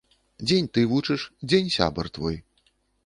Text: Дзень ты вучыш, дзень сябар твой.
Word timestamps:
Дзень 0.47 0.69
ты 0.77 0.81
вучыш, 0.93 1.21
дзень 1.51 1.69
сябар 1.77 2.13
твой. 2.17 2.35